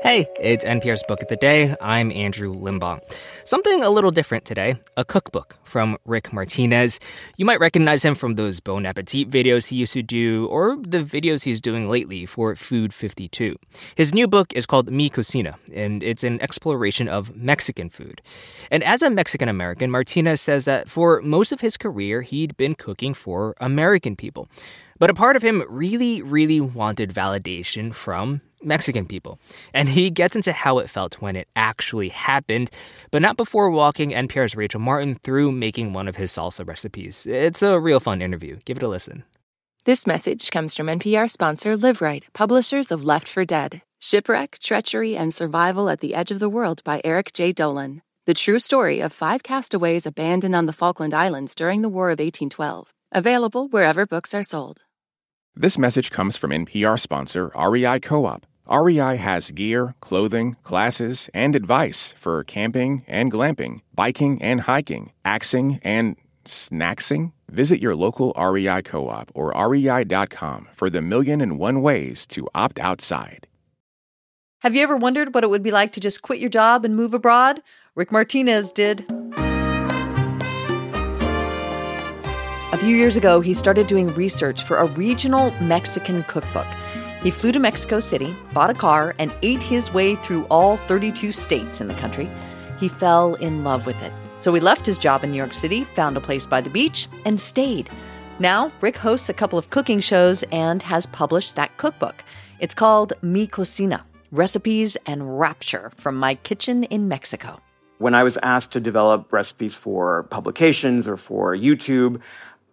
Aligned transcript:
Hey, 0.00 0.28
it's 0.38 0.64
NPR's 0.64 1.02
Book 1.08 1.22
of 1.22 1.28
the 1.28 1.34
Day. 1.34 1.74
I'm 1.80 2.12
Andrew 2.12 2.54
Limbong. 2.54 3.00
Something 3.44 3.82
a 3.82 3.90
little 3.90 4.12
different 4.12 4.44
today 4.44 4.76
a 4.96 5.04
cookbook 5.04 5.56
from 5.64 5.98
Rick 6.04 6.32
Martinez. 6.32 7.00
You 7.36 7.44
might 7.44 7.58
recognize 7.58 8.04
him 8.04 8.14
from 8.14 8.34
those 8.34 8.60
Bon 8.60 8.86
Appetit 8.86 9.28
videos 9.28 9.66
he 9.66 9.76
used 9.76 9.94
to 9.94 10.02
do, 10.04 10.46
or 10.46 10.76
the 10.76 11.02
videos 11.02 11.42
he's 11.42 11.60
doing 11.60 11.88
lately 11.88 12.26
for 12.26 12.54
Food 12.54 12.94
52. 12.94 13.56
His 13.96 14.14
new 14.14 14.28
book 14.28 14.52
is 14.54 14.66
called 14.66 14.88
Mi 14.88 15.10
Cocina, 15.10 15.56
and 15.74 16.00
it's 16.04 16.22
an 16.22 16.40
exploration 16.40 17.08
of 17.08 17.34
Mexican 17.34 17.90
food. 17.90 18.22
And 18.70 18.84
as 18.84 19.02
a 19.02 19.10
Mexican 19.10 19.48
American, 19.48 19.90
Martinez 19.90 20.40
says 20.40 20.64
that 20.64 20.88
for 20.88 21.20
most 21.22 21.50
of 21.50 21.60
his 21.60 21.76
career, 21.76 22.22
he'd 22.22 22.56
been 22.56 22.76
cooking 22.76 23.14
for 23.14 23.56
American 23.60 24.14
people. 24.14 24.48
But 25.00 25.10
a 25.10 25.14
part 25.14 25.34
of 25.34 25.42
him 25.42 25.64
really, 25.68 26.22
really 26.22 26.60
wanted 26.60 27.12
validation 27.12 27.92
from 27.92 28.42
Mexican 28.62 29.06
people. 29.06 29.38
And 29.72 29.88
he 29.88 30.10
gets 30.10 30.36
into 30.36 30.52
how 30.52 30.78
it 30.78 30.90
felt 30.90 31.20
when 31.20 31.36
it 31.36 31.48
actually 31.56 32.08
happened, 32.08 32.70
but 33.10 33.22
not 33.22 33.36
before 33.36 33.70
walking 33.70 34.10
NPR's 34.10 34.56
Rachel 34.56 34.80
Martin 34.80 35.16
through 35.16 35.52
making 35.52 35.92
one 35.92 36.08
of 36.08 36.16
his 36.16 36.32
salsa 36.32 36.66
recipes. 36.66 37.26
It's 37.26 37.62
a 37.62 37.78
real 37.78 38.00
fun 38.00 38.22
interview. 38.22 38.58
Give 38.64 38.76
it 38.76 38.82
a 38.82 38.88
listen. 38.88 39.24
This 39.84 40.06
message 40.06 40.50
comes 40.50 40.76
from 40.76 40.86
NPR 40.86 41.30
sponsor 41.30 41.76
Liveright, 41.76 42.24
publishers 42.34 42.90
of 42.90 43.04
Left 43.04 43.28
for 43.28 43.44
Dead 43.44 43.82
Shipwreck, 44.00 44.58
Treachery, 44.60 45.16
and 45.16 45.34
Survival 45.34 45.88
at 45.88 46.00
the 46.00 46.14
Edge 46.14 46.30
of 46.30 46.38
the 46.38 46.48
World 46.48 46.84
by 46.84 47.00
Eric 47.04 47.32
J. 47.32 47.52
Dolin. 47.52 48.00
The 48.26 48.34
true 48.34 48.58
story 48.58 49.00
of 49.00 49.12
five 49.12 49.42
castaways 49.42 50.06
abandoned 50.06 50.54
on 50.54 50.66
the 50.66 50.72
Falkland 50.72 51.14
Islands 51.14 51.54
during 51.54 51.82
the 51.82 51.88
War 51.88 52.08
of 52.10 52.20
1812. 52.20 52.92
Available 53.10 53.68
wherever 53.68 54.06
books 54.06 54.34
are 54.34 54.44
sold. 54.44 54.84
This 55.60 55.76
message 55.76 56.12
comes 56.12 56.36
from 56.36 56.52
NPR 56.52 57.00
sponsor 57.00 57.50
REI 57.58 57.98
Co 57.98 58.26
op. 58.26 58.46
REI 58.70 59.16
has 59.16 59.50
gear, 59.50 59.96
clothing, 59.98 60.56
classes, 60.62 61.28
and 61.34 61.56
advice 61.56 62.14
for 62.16 62.44
camping 62.44 63.02
and 63.08 63.32
glamping, 63.32 63.80
biking 63.92 64.40
and 64.40 64.60
hiking, 64.60 65.10
axing 65.24 65.80
and 65.82 66.14
snacksing. 66.44 67.32
Visit 67.48 67.82
your 67.82 67.96
local 67.96 68.32
REI 68.38 68.82
co 68.82 69.08
op 69.08 69.32
or 69.34 69.50
rei.com 69.50 70.68
for 70.72 70.88
the 70.88 71.02
million 71.02 71.40
and 71.40 71.58
one 71.58 71.82
ways 71.82 72.24
to 72.28 72.46
opt 72.54 72.78
outside. 72.78 73.48
Have 74.60 74.76
you 74.76 74.84
ever 74.84 74.96
wondered 74.96 75.34
what 75.34 75.42
it 75.42 75.50
would 75.50 75.64
be 75.64 75.72
like 75.72 75.92
to 75.94 76.00
just 76.00 76.22
quit 76.22 76.38
your 76.38 76.50
job 76.50 76.84
and 76.84 76.94
move 76.94 77.14
abroad? 77.14 77.64
Rick 77.96 78.12
Martinez 78.12 78.70
did. 78.70 79.04
A 82.78 82.80
few 82.80 82.94
years 82.94 83.16
ago, 83.16 83.40
he 83.40 83.54
started 83.54 83.88
doing 83.88 84.06
research 84.14 84.62
for 84.62 84.76
a 84.76 84.84
regional 84.84 85.50
Mexican 85.60 86.22
cookbook. 86.22 86.68
He 87.24 87.32
flew 87.32 87.50
to 87.50 87.58
Mexico 87.58 87.98
City, 87.98 88.36
bought 88.52 88.70
a 88.70 88.74
car, 88.74 89.16
and 89.18 89.32
ate 89.42 89.60
his 89.60 89.92
way 89.92 90.14
through 90.14 90.44
all 90.44 90.76
32 90.76 91.32
states 91.32 91.80
in 91.80 91.88
the 91.88 91.94
country. 91.94 92.30
He 92.78 92.86
fell 92.86 93.34
in 93.34 93.64
love 93.64 93.84
with 93.84 94.00
it. 94.04 94.12
So 94.38 94.54
he 94.54 94.60
left 94.60 94.86
his 94.86 94.96
job 94.96 95.24
in 95.24 95.32
New 95.32 95.36
York 95.36 95.54
City, 95.54 95.82
found 95.82 96.16
a 96.16 96.20
place 96.20 96.46
by 96.46 96.60
the 96.60 96.70
beach, 96.70 97.08
and 97.24 97.40
stayed. 97.40 97.90
Now, 98.38 98.70
Rick 98.80 98.98
hosts 98.98 99.28
a 99.28 99.34
couple 99.34 99.58
of 99.58 99.70
cooking 99.70 99.98
shows 99.98 100.44
and 100.52 100.80
has 100.84 101.06
published 101.06 101.56
that 101.56 101.76
cookbook. 101.78 102.22
It's 102.60 102.76
called 102.76 103.12
Mi 103.22 103.48
Cocina 103.48 104.04
Recipes 104.30 104.96
and 105.04 105.40
Rapture 105.40 105.90
from 105.96 106.14
My 106.14 106.36
Kitchen 106.36 106.84
in 106.84 107.08
Mexico. 107.08 107.58
When 107.98 108.14
I 108.14 108.22
was 108.22 108.38
asked 108.44 108.70
to 108.74 108.80
develop 108.80 109.32
recipes 109.32 109.74
for 109.74 110.22
publications 110.30 111.08
or 111.08 111.16
for 111.16 111.56
YouTube, 111.56 112.20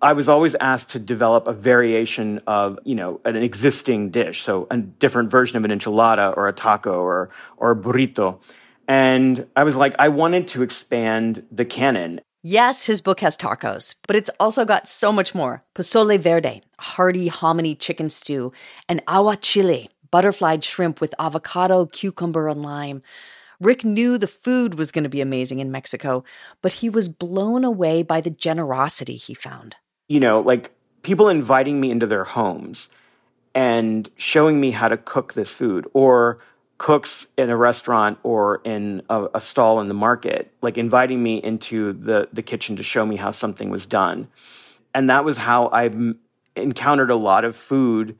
I 0.01 0.13
was 0.13 0.27
always 0.27 0.55
asked 0.55 0.91
to 0.91 0.99
develop 0.99 1.47
a 1.47 1.53
variation 1.53 2.39
of, 2.45 2.79
you 2.83 2.95
know, 2.95 3.21
an 3.25 3.35
existing 3.35 4.11
dish. 4.11 4.43
So 4.43 4.67
a 4.69 4.77
different 4.77 5.31
version 5.31 5.57
of 5.57 5.65
an 5.65 5.71
enchilada 5.71 6.35
or 6.35 6.47
a 6.47 6.53
taco 6.53 7.01
or, 7.01 7.29
or 7.57 7.71
a 7.71 7.75
burrito. 7.75 8.39
And 8.87 9.47
I 9.55 9.63
was 9.63 9.75
like, 9.75 9.95
I 9.97 10.09
wanted 10.09 10.47
to 10.49 10.63
expand 10.63 11.43
the 11.51 11.65
canon. 11.65 12.21
Yes, 12.43 12.85
his 12.85 13.01
book 13.01 13.21
has 13.21 13.35
tacos, 13.35 13.95
but 14.05 14.15
it's 14.15 14.29
also 14.39 14.65
got 14.65 14.87
so 14.87 15.11
much 15.11 15.33
more. 15.33 15.63
Pozole 15.73 16.19
verde, 16.19 16.61
hearty 16.77 17.27
hominy 17.27 17.73
chicken 17.73 18.09
stew, 18.09 18.51
and 18.87 19.03
aguachile, 19.07 19.89
butterflied 20.11 20.63
shrimp 20.63 21.01
with 21.01 21.15
avocado, 21.17 21.87
cucumber, 21.87 22.47
and 22.47 22.61
lime. 22.61 23.01
Rick 23.59 23.83
knew 23.83 24.19
the 24.19 24.27
food 24.27 24.75
was 24.75 24.91
going 24.91 25.05
to 25.05 25.09
be 25.09 25.21
amazing 25.21 25.59
in 25.59 25.71
Mexico, 25.71 26.23
but 26.61 26.73
he 26.73 26.89
was 26.89 27.09
blown 27.09 27.63
away 27.63 28.03
by 28.03 28.21
the 28.21 28.29
generosity 28.29 29.15
he 29.15 29.33
found 29.33 29.77
you 30.07 30.19
know, 30.19 30.39
like 30.39 30.71
people 31.01 31.29
inviting 31.29 31.79
me 31.79 31.91
into 31.91 32.07
their 32.07 32.23
homes 32.23 32.89
and 33.53 34.09
showing 34.17 34.59
me 34.59 34.71
how 34.71 34.87
to 34.87 34.97
cook 34.97 35.33
this 35.33 35.53
food 35.53 35.87
or 35.93 36.39
cooks 36.77 37.27
in 37.37 37.49
a 37.49 37.55
restaurant 37.55 38.19
or 38.23 38.61
in 38.65 39.01
a, 39.09 39.27
a, 39.35 39.41
stall 39.41 39.79
in 39.79 39.87
the 39.87 39.93
market, 39.93 40.51
like 40.61 40.77
inviting 40.77 41.23
me 41.23 41.41
into 41.41 41.93
the, 41.93 42.27
the 42.33 42.41
kitchen 42.41 42.75
to 42.75 42.83
show 42.83 43.05
me 43.05 43.15
how 43.15 43.31
something 43.31 43.69
was 43.69 43.85
done. 43.85 44.27
And 44.93 45.09
that 45.09 45.23
was 45.23 45.37
how 45.37 45.67
I 45.67 45.89
encountered 46.55 47.09
a 47.09 47.15
lot 47.15 47.45
of 47.45 47.55
food 47.55 48.17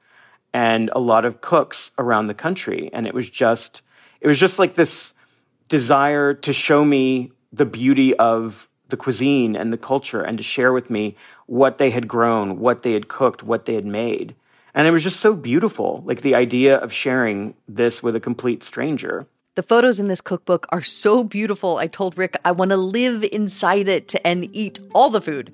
and 0.54 0.90
a 0.94 1.00
lot 1.00 1.26
of 1.26 1.42
cooks 1.42 1.92
around 1.98 2.28
the 2.28 2.34
country. 2.34 2.90
And 2.94 3.06
it 3.06 3.14
was 3.14 3.30
just, 3.30 3.82
it 4.22 4.28
was 4.28 4.40
just 4.40 4.58
like 4.58 4.76
this 4.76 5.14
desire 5.68 6.34
to 6.34 6.54
show 6.54 6.86
me 6.86 7.34
the 7.52 7.66
beauty 7.66 8.16
of 8.16 8.70
the 8.88 8.98
cuisine 8.98 9.56
and 9.56 9.74
the 9.74 9.78
culture 9.78 10.22
and 10.22 10.38
to 10.38 10.44
share 10.44 10.72
with 10.72 10.90
me 10.90 11.18
what 11.48 11.78
they 11.78 11.90
had 11.90 12.08
grown, 12.08 12.60
what 12.60 12.82
they 12.82 12.94
had 12.94 13.08
cooked, 13.08 13.44
what 13.44 13.66
they 13.66 13.76
had 13.76 13.86
made. 13.86 14.36
And 14.74 14.88
it 14.88 14.92
was 14.92 15.04
just 15.04 15.20
so 15.20 15.36
beautiful, 15.36 16.04
like 16.06 16.22
the 16.22 16.36
idea 16.36 16.78
of 16.78 16.92
sharing 16.92 17.54
this 17.68 18.04
with 18.04 18.16
a 18.16 18.20
complete 18.20 18.64
stranger. 18.64 19.26
The 19.56 19.64
photos 19.64 20.02
in 20.02 20.10
this 20.10 20.20
cookbook 20.20 20.68
are 20.70 20.82
so 20.84 21.24
beautiful. 21.24 21.78
I 21.78 21.88
told 21.88 22.18
Rick 22.18 22.36
I 22.44 22.52
want 22.52 22.72
to 22.72 22.78
live 22.78 23.24
inside 23.32 23.88
it 23.88 24.14
and 24.26 24.50
eat 24.54 24.82
all 24.94 25.10
the 25.10 25.22
food. 25.22 25.50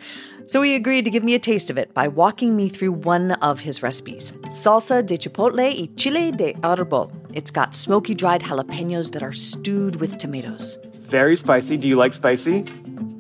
So 0.48 0.64
he 0.64 0.74
agreed 0.74 1.06
to 1.06 1.12
give 1.12 1.24
me 1.24 1.36
a 1.36 1.40
taste 1.40 1.70
of 1.70 1.78
it 1.78 1.94
by 1.94 2.08
walking 2.08 2.56
me 2.56 2.68
through 2.68 2.94
one 2.94 3.34
of 3.34 3.60
his 3.60 3.84
recipes 3.84 4.32
salsa 4.48 5.06
de 5.06 5.20
chipotle 5.20 5.80
y 5.80 5.88
chile 5.98 6.32
de 6.32 6.54
árbol. 6.56 7.12
It's 7.32 7.52
got 7.52 7.76
smoky 7.76 8.16
dried 8.16 8.42
jalapenos 8.42 9.12
that 9.12 9.22
are 9.22 9.32
stewed 9.32 9.98
with 9.98 10.18
tomatoes. 10.18 10.80
Very 10.96 11.38
spicy. 11.38 11.78
Do 11.78 11.88
you 11.88 11.96
like 11.96 12.14
spicy? 12.14 12.66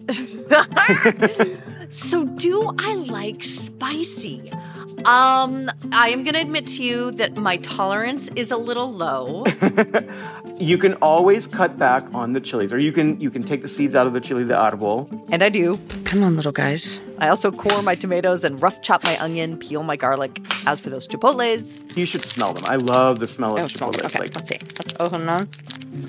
So, 1.91 2.23
do 2.23 2.73
I 2.79 2.95
like 2.95 3.43
spicy? 3.43 4.49
Um, 5.03 5.69
I 5.91 6.07
am 6.07 6.23
going 6.23 6.35
to 6.35 6.39
admit 6.39 6.65
to 6.67 6.83
you 6.83 7.11
that 7.11 7.35
my 7.35 7.57
tolerance 7.57 8.29
is 8.29 8.49
a 8.49 8.55
little 8.55 8.93
low. 8.93 9.43
you 10.57 10.77
can 10.77 10.93
always 11.01 11.47
cut 11.47 11.77
back 11.77 12.05
on 12.13 12.31
the 12.31 12.39
chilies, 12.39 12.71
or 12.71 12.79
you 12.79 12.93
can 12.93 13.19
you 13.19 13.29
can 13.29 13.43
take 13.43 13.61
the 13.61 13.67
seeds 13.67 13.93
out 13.93 14.07
of 14.07 14.13
the 14.13 14.21
chili 14.21 14.45
de 14.45 14.53
árbol. 14.53 15.09
And 15.33 15.43
I 15.43 15.49
do. 15.49 15.77
Come 16.05 16.23
on, 16.23 16.37
little 16.37 16.53
guys. 16.53 17.01
I 17.17 17.27
also 17.27 17.51
core 17.51 17.81
my 17.81 17.95
tomatoes 17.95 18.45
and 18.45 18.61
rough 18.61 18.81
chop 18.81 19.03
my 19.03 19.21
onion, 19.21 19.57
peel 19.57 19.83
my 19.83 19.97
garlic. 19.97 20.39
As 20.65 20.79
for 20.79 20.89
those 20.89 21.09
chipotles, 21.09 21.83
you 21.97 22.05
should 22.05 22.23
smell 22.23 22.53
them. 22.53 22.63
I 22.67 22.77
love 22.77 23.19
the 23.19 23.27
smell 23.27 23.57
of 23.57 23.63
oh, 23.63 23.65
chipotles. 23.65 24.01
Okay, 24.05 24.19
like, 24.19 24.33
let's 24.33 24.47
see. 24.47 24.59
Oh, 24.97 25.09
hold. 25.09 25.23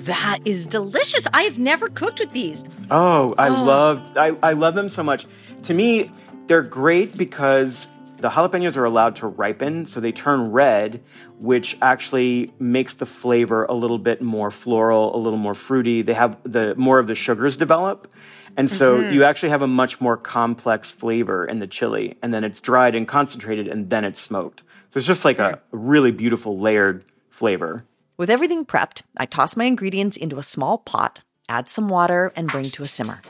That 0.05 0.39
is 0.45 0.65
delicious. 0.65 1.27
I 1.33 1.43
have 1.43 1.59
never 1.59 1.89
cooked 1.89 2.19
with 2.19 2.31
these. 2.31 2.63
Oh, 2.89 3.35
I 3.37 3.49
oh. 3.49 3.63
love 3.65 4.01
I, 4.15 4.37
I 4.41 4.53
love 4.53 4.75
them 4.75 4.87
so 4.87 5.03
much 5.03 5.25
to 5.63 5.73
me, 5.73 6.11
they're 6.47 6.61
great 6.61 7.17
because 7.17 7.87
the 8.17 8.29
jalapenos 8.29 8.77
are 8.77 8.85
allowed 8.85 9.17
to 9.17 9.27
ripen, 9.27 9.85
so 9.85 9.99
they 9.99 10.11
turn 10.11 10.51
red, 10.51 11.03
which 11.39 11.77
actually 11.81 12.53
makes 12.59 12.93
the 12.95 13.05
flavor 13.05 13.65
a 13.65 13.73
little 13.73 13.99
bit 13.99 14.21
more 14.21 14.49
floral, 14.49 15.15
a 15.15 15.17
little 15.17 15.39
more 15.39 15.53
fruity. 15.53 16.01
They 16.01 16.13
have 16.13 16.37
the 16.43 16.73
more 16.75 16.99
of 16.99 17.07
the 17.07 17.15
sugars 17.15 17.57
develop. 17.57 18.07
And 18.55 18.69
so 18.69 18.99
mm-hmm. 18.99 19.13
you 19.13 19.23
actually 19.23 19.49
have 19.49 19.61
a 19.61 19.67
much 19.67 19.99
more 19.99 20.15
complex 20.15 20.91
flavor 20.91 21.45
in 21.45 21.59
the 21.59 21.67
chili, 21.67 22.17
and 22.21 22.33
then 22.33 22.43
it's 22.43 22.61
dried 22.61 22.95
and 22.95 23.07
concentrated, 23.07 23.67
and 23.67 23.89
then 23.89 24.05
it's 24.05 24.21
smoked. 24.21 24.61
So 24.91 24.99
it's 24.99 25.07
just 25.07 25.25
like 25.25 25.39
a 25.39 25.59
really 25.71 26.11
beautiful 26.11 26.59
layered 26.59 27.03
flavor. 27.29 27.83
With 28.15 28.29
everything 28.29 28.63
prepped, 28.63 29.01
I 29.17 29.25
toss 29.25 29.57
my 29.57 29.65
ingredients 29.65 30.17
into 30.17 30.37
a 30.37 30.43
small 30.43 30.77
pot, 30.77 31.23
add 31.49 31.67
some 31.67 31.89
water, 31.89 32.31
and 32.35 32.47
bring 32.47 32.65
to 32.65 32.83
a 32.83 32.87
simmer. 32.87 33.21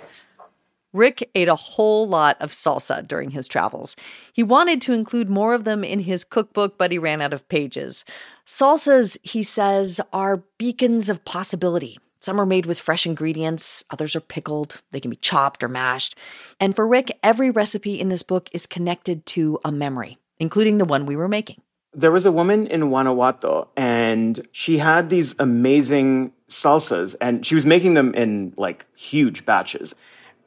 Rick 0.93 1.29
ate 1.33 1.47
a 1.47 1.55
whole 1.55 2.07
lot 2.07 2.37
of 2.39 2.51
salsa 2.51 3.05
during 3.05 3.31
his 3.31 3.47
travels. 3.47 3.95
He 4.31 4.43
wanted 4.43 4.79
to 4.81 4.93
include 4.93 5.27
more 5.27 5.55
of 5.55 5.63
them 5.63 5.83
in 5.83 5.99
his 5.99 6.23
cookbook, 6.23 6.77
but 6.77 6.91
he 6.91 6.99
ran 6.99 7.21
out 7.21 7.33
of 7.33 7.49
pages. 7.49 8.05
Salsas, 8.45 9.17
he 9.23 9.41
says, 9.41 9.99
are 10.13 10.43
beacons 10.59 11.09
of 11.09 11.25
possibility. 11.25 11.97
Some 12.19 12.39
are 12.39 12.45
made 12.45 12.67
with 12.67 12.79
fresh 12.79 13.05
ingredients, 13.05 13.83
others 13.89 14.15
are 14.15 14.21
pickled, 14.21 14.81
they 14.91 15.01
can 15.01 15.11
be 15.11 15.17
chopped 15.17 15.61
or 15.61 15.67
mashed. 15.67 16.15
And 16.57 16.73
for 16.73 16.87
Rick, 16.87 17.17
every 17.21 17.49
recipe 17.49 17.99
in 17.99 18.07
this 18.07 18.23
book 18.23 18.49
is 18.53 18.65
connected 18.65 19.25
to 19.27 19.59
a 19.65 19.73
memory, 19.73 20.19
including 20.39 20.77
the 20.77 20.85
one 20.85 21.05
we 21.05 21.17
were 21.17 21.27
making. 21.27 21.61
There 21.93 22.11
was 22.11 22.25
a 22.25 22.31
woman 22.31 22.65
in 22.67 22.79
Guanajuato, 22.89 23.67
and 23.75 24.47
she 24.51 24.77
had 24.77 25.09
these 25.09 25.35
amazing 25.37 26.31
salsas, 26.47 27.15
and 27.19 27.45
she 27.45 27.55
was 27.55 27.65
making 27.65 27.95
them 27.95 28.13
in 28.13 28.53
like 28.55 28.85
huge 28.95 29.45
batches 29.45 29.93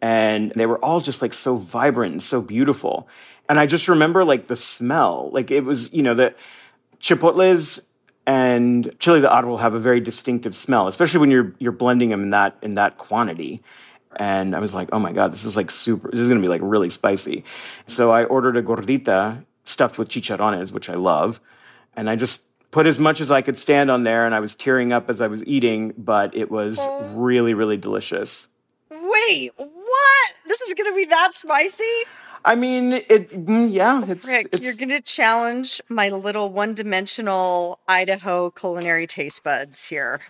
and 0.00 0.52
they 0.52 0.66
were 0.66 0.82
all 0.84 1.00
just 1.00 1.22
like 1.22 1.34
so 1.34 1.56
vibrant 1.56 2.12
and 2.12 2.22
so 2.22 2.40
beautiful. 2.40 3.08
And 3.48 3.58
I 3.58 3.66
just 3.66 3.88
remember 3.88 4.25
like 4.25 4.46
the 4.46 4.56
smell, 4.56 5.31
like 5.32 5.50
it 5.50 5.64
was, 5.64 5.93
you 5.93 6.02
know, 6.02 6.14
the 6.14 6.34
chipotles 7.00 7.81
and 8.26 8.94
chili 8.98 9.20
de 9.20 9.46
will 9.46 9.58
have 9.58 9.75
a 9.75 9.78
very 9.78 10.00
distinctive 10.00 10.54
smell, 10.54 10.88
especially 10.88 11.20
when 11.20 11.31
you're 11.31 11.54
you're 11.58 11.72
blending 11.72 12.10
them 12.10 12.22
in 12.22 12.31
that 12.31 12.56
in 12.62 12.75
that 12.75 12.98
quantity. 12.98 13.62
And 14.19 14.56
I 14.56 14.60
was 14.60 14.75
like, 14.75 14.88
oh 14.93 14.98
my 14.98 15.12
god, 15.12 15.32
this 15.32 15.44
is 15.44 15.56
like 15.56 15.70
super. 15.70 16.10
This 16.10 16.20
is 16.20 16.28
gonna 16.28 16.40
be 16.40 16.49
like 16.49 16.62
really 16.64 16.90
spicy. 16.90 17.44
So 17.87 18.10
I 18.10 18.25
ordered 18.25 18.56
a 18.56 18.62
gordita 18.62 19.44
stuffed 19.64 19.99
with 19.99 20.08
chicharrones, 20.08 20.72
which 20.72 20.88
I 20.88 20.94
love, 20.94 21.40
and 21.96 22.10
I 22.10 22.16
just 22.16 22.42
put 22.70 22.87
as 22.87 22.99
much 22.99 23.20
as 23.20 23.31
I 23.31 23.42
could 23.42 23.58
stand 23.58 23.90
on 23.90 24.02
there, 24.04 24.26
and 24.26 24.34
I 24.34 24.40
was 24.40 24.54
tearing 24.54 24.92
up 24.92 25.08
as 25.08 25.20
I 25.20 25.28
was 25.28 25.44
eating, 25.44 25.94
but 25.96 26.34
it 26.34 26.50
was 26.50 26.81
really 27.14 27.54
really 27.54 27.76
delicious. 27.76 28.49
Wait, 28.90 29.52
what? 30.26 30.49
This 30.49 30.61
is 30.62 30.75
going 30.75 30.90
to 30.93 30.96
be 30.96 31.05
that 31.06 31.34
spicy? 31.34 31.84
I 32.44 32.55
mean, 32.55 32.93
it. 32.93 33.31
mm, 33.31 33.73
Yeah, 33.73 34.05
it's. 34.06 34.26
Rick, 34.26 34.49
it's 34.52 34.62
you're 34.62 34.75
going 34.75 34.90
to 34.90 35.00
challenge 35.00 35.81
my 35.88 36.11
little 36.11 36.52
one 36.52 36.75
dimensional 36.75 37.81
Idaho 37.88 38.50
culinary 38.50 39.06
taste 39.06 39.43
buds 39.43 39.84
here. 39.84 40.20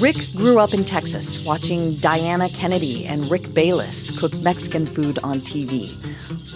Rick 0.00 0.16
grew 0.34 0.58
up 0.58 0.74
in 0.74 0.84
Texas 0.84 1.44
watching 1.44 1.94
Diana 1.96 2.48
Kennedy 2.48 3.06
and 3.06 3.30
Rick 3.30 3.54
Bayless 3.54 4.10
cook 4.18 4.34
Mexican 4.38 4.84
food 4.84 5.18
on 5.22 5.40
TV. 5.40 5.88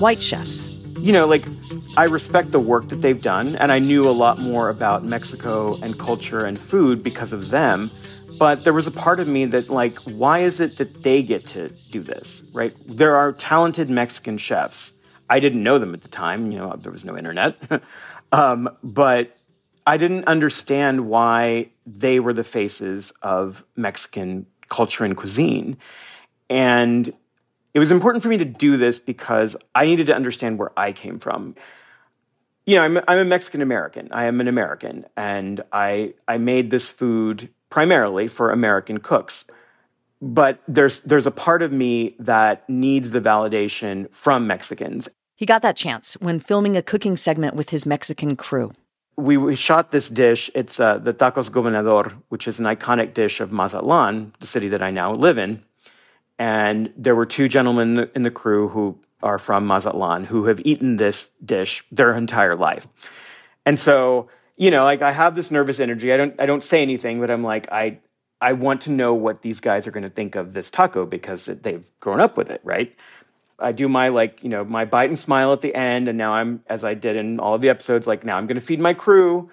White 0.01 0.21
chefs. 0.21 0.67
you 0.99 1.13
know, 1.13 1.27
like 1.27 1.45
I 1.97 2.05
respect 2.05 2.51
the 2.51 2.59
work 2.59 2.89
that 2.89 3.03
they've 3.03 3.23
done, 3.23 3.55
and 3.57 3.71
I 3.71 3.79
knew 3.79 4.09
a 4.09 4.11
lot 4.11 4.41
more 4.41 4.69
about 4.69 5.05
Mexico 5.05 5.79
and 5.83 5.97
culture 5.99 6.45
and 6.45 6.59
food 6.59 7.03
because 7.05 7.33
of 7.33 7.51
them. 7.51 7.91
But 8.38 8.65
there 8.65 8.73
was 8.73 8.87
a 8.87 8.91
part 8.91 9.21
of 9.21 9.29
me 9.29 9.44
that, 9.47 9.69
like, 9.69 9.99
why 10.00 10.41
is 10.41 10.61
it 10.61 10.77
that 10.79 11.03
they 11.03 11.23
get 11.23 11.47
to 11.49 11.69
do 11.91 12.03
this, 12.03 12.43
right? 12.53 12.75
There 12.87 13.17
are 13.17 13.33
talented 13.33 13.91
Mexican 13.91 14.38
chefs. 14.38 14.93
I 15.29 15.41
didn't 15.41 15.62
know 15.62 15.79
them 15.79 15.94
at 15.94 16.03
the 16.03 16.09
time, 16.09 16.53
you 16.53 16.59
know, 16.59 16.75
there 16.77 16.93
was 16.93 17.05
no 17.05 17.17
internet. 17.17 17.56
um, 18.33 18.69
but 18.83 19.37
I 19.87 19.97
didn't 19.97 20.27
understand 20.27 21.09
why 21.09 21.71
they 21.87 22.21
were 22.21 22.33
the 22.33 22.44
faces 22.44 23.12
of 23.23 23.65
Mexican 23.77 24.47
culture 24.69 25.05
and 25.05 25.17
cuisine. 25.17 25.77
And 26.50 27.12
it 27.75 27.79
was 27.79 27.91
important 27.91 28.23
for 28.23 28.29
me 28.29 28.39
to 28.39 28.44
do 28.44 28.77
this 28.77 28.99
because 28.99 29.56
I 29.75 29.87
needed 29.87 30.06
to 30.06 30.15
understand 30.15 30.59
where 30.59 30.73
I 30.79 30.93
came 30.93 31.19
from. 31.19 31.55
You 32.67 32.77
know, 32.77 32.83
I'm, 32.83 32.99
I'm 33.07 33.19
a 33.19 33.25
Mexican 33.25 33.63
American. 33.63 34.09
I 34.13 34.25
am 34.25 34.41
an 34.41 34.49
American, 34.49 35.07
and 35.17 35.63
I 35.73 36.15
I 36.27 36.39
made 36.39 36.71
this 36.71 36.91
food 36.91 37.49
primarily 37.71 38.29
for 38.29 38.51
American 38.51 38.99
cooks. 38.99 39.45
But 40.21 40.61
there's 40.67 41.01
there's 41.01 41.27
a 41.27 41.31
part 41.31 41.63
of 41.63 41.71
me 41.73 42.17
that 42.19 42.69
needs 42.69 43.11
the 43.11 43.21
validation 43.21 44.11
from 44.13 44.47
Mexicans. 44.47 45.09
He 45.37 45.47
got 45.47 45.63
that 45.63 45.77
chance 45.77 46.15
when 46.15 46.41
filming 46.41 46.77
a 46.77 46.83
cooking 46.83 47.17
segment 47.17 47.55
with 47.55 47.71
his 47.71 47.87
Mexican 47.87 48.37
crew. 48.37 48.73
we, 49.17 49.37
we 49.37 49.57
shot 49.57 49.93
this 49.93 50.09
dish. 50.09 50.51
It's 50.55 50.79
uh, 50.79 50.99
the 50.99 51.15
tacos 51.15 51.51
gobernador, 51.51 52.13
which 52.29 52.47
is 52.47 52.59
an 52.59 52.67
iconic 52.67 53.15
dish 53.15 53.41
of 53.41 53.51
Mazatlan, 53.51 54.35
the 54.41 54.47
city 54.47 54.69
that 54.69 54.83
I 54.83 54.91
now 54.91 55.13
live 55.13 55.39
in. 55.39 55.63
And 56.39 56.93
there 56.97 57.15
were 57.15 57.27
two 57.27 57.49
gentlemen 57.49 57.89
in 57.89 57.95
the, 57.95 58.11
in 58.15 58.23
the 58.23 58.31
crew 58.31 58.69
who 58.69 58.99
are 59.23 59.39
from 59.39 59.67
Mazatlan 59.67 60.25
who 60.25 60.47
have 60.47 60.61
eaten 60.65 60.97
this 60.97 61.31
dish 61.45 61.85
their 61.91 62.15
entire 62.15 62.57
life. 62.57 62.87
And 63.65 63.79
so, 63.79 64.29
you 64.57 64.71
know, 64.71 64.85
like 64.85 65.03
I 65.03 65.13
have 65.13 65.35
this 65.35 65.51
nervous 65.51 65.81
energy. 65.81 66.13
I 66.13 66.17
don't 66.17 66.39
I 66.41 66.47
don't 66.47 66.63
say 66.63 66.83
anything, 66.83 67.21
but 67.21 67.31
I'm 67.31 67.43
like 67.43 67.71
I 67.73 67.99
I 68.41 68.53
want 68.53 68.83
to 68.83 68.91
know 68.91 69.15
what 69.15 69.43
these 69.43 69.61
guys 69.61 69.87
are 69.87 69.91
going 69.91 70.05
to 70.05 70.11
think 70.11 70.35
of 70.35 70.53
this 70.53 70.71
taco 70.71 71.07
because 71.07 71.47
they've 71.47 71.89
grown 72.01 72.21
up 72.21 72.37
with 72.37 72.51
it, 72.51 72.61
right? 72.65 72.95
I 73.59 73.73
do 73.73 73.89
my 73.89 74.09
like, 74.09 74.43
you 74.43 74.51
know, 74.51 74.65
my 74.65 74.85
bite 74.85 75.09
and 75.09 75.19
smile 75.19 75.53
at 75.53 75.63
the 75.63 75.75
end 75.75 76.09
and 76.09 76.19
now 76.19 76.35
I'm 76.35 76.63
as 76.67 76.85
I 76.85 76.95
did 76.95 77.17
in 77.17 77.41
all 77.41 77.55
of 77.55 77.63
the 77.63 77.71
episodes 77.71 78.07
like 78.07 78.25
now 78.25 78.37
I'm 78.37 78.47
going 78.47 78.61
to 78.61 78.67
feed 78.67 78.81
my 78.81 78.95
crew. 78.95 79.51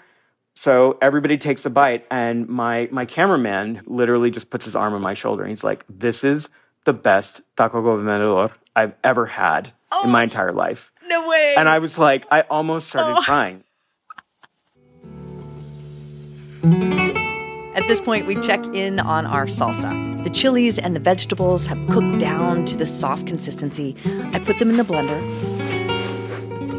So 0.55 0.97
everybody 1.01 1.37
takes 1.37 1.65
a 1.65 1.69
bite 1.69 2.05
and 2.11 2.47
my 2.47 2.89
my 2.91 3.05
cameraman 3.05 3.81
literally 3.85 4.29
just 4.29 4.49
puts 4.49 4.65
his 4.65 4.75
arm 4.75 4.93
on 4.93 5.01
my 5.01 5.13
shoulder 5.13 5.41
and 5.41 5.49
he's 5.49 5.63
like, 5.63 5.83
"This 5.89 6.23
is 6.23 6.49
the 6.83 6.93
best 6.93 7.41
taco 7.55 7.81
gobernador 7.81 8.51
I've 8.75 8.93
ever 9.03 9.25
had 9.25 9.71
in 10.05 10.11
my 10.11 10.23
entire 10.23 10.51
life." 10.51 10.91
No 11.07 11.27
way. 11.27 11.55
And 11.57 11.67
I 11.69 11.79
was 11.79 11.97
like, 11.97 12.25
I 12.31 12.41
almost 12.41 12.87
started 12.87 13.21
crying. 13.25 13.63
At 17.75 17.87
this 17.87 17.99
point, 18.01 18.25
we 18.27 18.35
check 18.39 18.63
in 18.73 18.99
on 18.99 19.25
our 19.25 19.47
salsa. 19.47 20.23
The 20.23 20.29
chilies 20.29 20.79
and 20.79 20.95
the 20.95 20.99
vegetables 20.99 21.65
have 21.67 21.77
cooked 21.89 22.19
down 22.19 22.65
to 22.65 22.77
the 22.77 22.85
soft 22.85 23.27
consistency. 23.27 23.95
I 24.31 24.39
put 24.39 24.59
them 24.59 24.69
in 24.69 24.77
the 24.77 24.83
blender. 24.83 25.19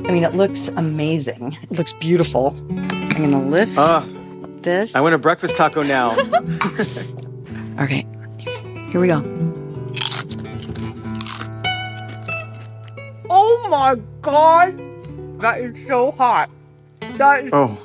I 0.09 0.13
mean, 0.13 0.23
it 0.25 0.35
looks 0.35 0.69
amazing. 0.69 1.57
It 1.63 1.73
looks 1.73 1.93
beautiful. 1.95 2.57
I'm 2.71 3.11
gonna 3.31 3.43
lift 3.43 3.77
Ah, 3.77 4.07
this. 4.63 4.95
I 4.95 5.01
want 5.01 5.15
a 5.15 5.19
breakfast 5.19 5.57
taco 5.57 5.83
now. 5.83 6.17
Okay, 7.77 8.07
here 8.93 9.01
we 9.01 9.09
go. 9.09 9.21
Oh 13.57 13.69
my 13.69 13.95
god, 14.21 14.77
that 15.41 15.61
is 15.61 15.87
so 15.87 16.11
hot. 16.11 16.51
That 17.01 17.45
is, 17.45 17.51
oh, 17.53 17.79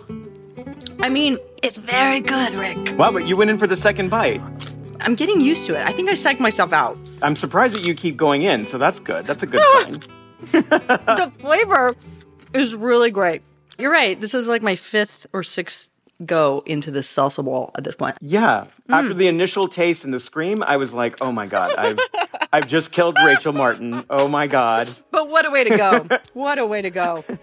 I 0.99 1.09
mean, 1.09 1.37
it's 1.61 1.77
very 1.77 2.21
good, 2.21 2.55
Rick. 2.55 2.97
wow! 2.97 3.11
But 3.11 3.27
you 3.27 3.37
went 3.37 3.51
in 3.51 3.59
for 3.59 3.67
the 3.67 3.77
second 3.77 4.09
bite. 4.09 4.41
I'm 5.01 5.13
getting 5.13 5.39
used 5.39 5.67
to 5.67 5.79
it. 5.79 5.87
I 5.87 5.91
think 5.91 6.09
I 6.09 6.13
psyched 6.13 6.39
myself 6.39 6.73
out. 6.73 6.97
I'm 7.21 7.35
surprised 7.35 7.75
that 7.75 7.85
you 7.85 7.93
keep 7.93 8.17
going 8.17 8.41
in, 8.41 8.65
so 8.65 8.79
that's 8.79 8.99
good. 8.99 9.27
That's 9.27 9.43
a 9.43 9.45
good 9.45 9.61
ah! 9.63 9.83
sign. 9.83 9.93
the 10.51 11.31
flavor 11.37 11.95
is 12.53 12.73
really 12.73 13.11
great. 13.11 13.43
You're 13.77 13.91
right. 13.91 14.19
This 14.19 14.33
is 14.33 14.47
like 14.47 14.63
my 14.63 14.75
fifth 14.75 15.27
or 15.33 15.43
sixth 15.43 15.87
go 16.25 16.61
into 16.65 16.91
this 16.91 17.11
salsa 17.11 17.43
bowl 17.43 17.71
at 17.75 17.83
this 17.83 17.95
point. 17.95 18.17
Yeah. 18.21 18.65
Hmm. 18.87 18.93
After 18.93 19.13
the 19.13 19.27
initial 19.27 19.67
taste 19.67 20.03
and 20.03 20.13
the 20.13 20.19
scream, 20.19 20.63
I 20.63 20.77
was 20.77 20.93
like, 20.93 21.17
"Oh 21.21 21.31
my 21.31 21.47
god, 21.47 21.75
I've 21.75 21.99
I've 22.53 22.67
just 22.67 22.91
killed 22.91 23.17
Rachel 23.23 23.53
Martin. 23.53 24.03
Oh 24.09 24.27
my 24.27 24.47
god." 24.47 24.89
But 25.11 25.29
what 25.29 25.45
a 25.45 25.51
way 25.51 25.63
to 25.63 25.77
go. 25.77 26.07
what 26.33 26.57
a 26.57 26.65
way 26.65 26.81
to 26.81 26.89
go. 26.89 27.23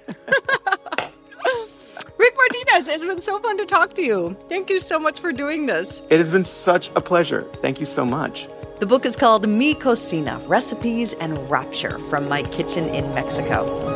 Rick 2.18 2.34
Martinez, 2.34 2.88
it's 2.88 3.04
been 3.04 3.20
so 3.20 3.38
fun 3.40 3.58
to 3.58 3.66
talk 3.66 3.94
to 3.94 4.02
you. 4.02 4.34
Thank 4.48 4.70
you 4.70 4.80
so 4.80 4.98
much 4.98 5.20
for 5.20 5.32
doing 5.32 5.66
this. 5.66 6.02
It 6.08 6.18
has 6.18 6.30
been 6.30 6.46
such 6.46 6.90
a 6.96 7.00
pleasure. 7.00 7.42
Thank 7.56 7.78
you 7.78 7.86
so 7.86 8.06
much. 8.06 8.48
The 8.80 8.86
book 8.86 9.06
is 9.06 9.16
called 9.16 9.48
Mi 9.48 9.74
Cocina 9.74 10.38
Recipes 10.46 11.14
and 11.14 11.38
Rapture 11.50 11.98
from 12.10 12.28
My 12.28 12.42
Kitchen 12.42 12.88
in 12.94 13.14
Mexico. 13.14 13.95